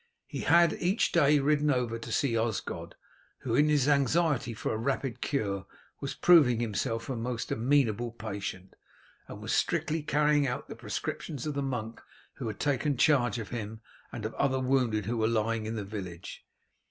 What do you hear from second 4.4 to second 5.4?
for a rapid